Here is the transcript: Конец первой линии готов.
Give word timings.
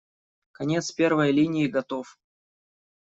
Конец 0.53 0.91
первой 0.91 1.31
линии 1.31 1.67
готов. 1.67 2.17